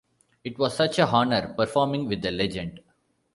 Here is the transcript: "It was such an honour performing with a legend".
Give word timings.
"It 0.43 0.57
was 0.57 0.75
such 0.75 0.97
an 0.97 1.09
honour 1.09 1.53
performing 1.55 2.07
with 2.07 2.25
a 2.25 2.31
legend". 2.31 2.79